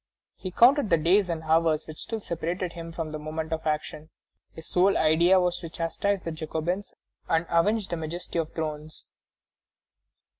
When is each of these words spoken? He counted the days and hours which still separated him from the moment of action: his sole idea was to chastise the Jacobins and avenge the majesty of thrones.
He 0.35 0.49
counted 0.49 0.89
the 0.89 0.97
days 0.97 1.29
and 1.29 1.43
hours 1.43 1.85
which 1.85 1.99
still 2.01 2.19
separated 2.19 2.73
him 2.73 2.91
from 2.91 3.11
the 3.11 3.19
moment 3.19 3.53
of 3.53 3.67
action: 3.67 4.09
his 4.51 4.65
sole 4.67 4.97
idea 4.97 5.39
was 5.39 5.59
to 5.59 5.69
chastise 5.69 6.23
the 6.23 6.31
Jacobins 6.31 6.95
and 7.29 7.45
avenge 7.49 7.87
the 7.89 7.97
majesty 7.97 8.39
of 8.39 8.49
thrones. 8.49 9.09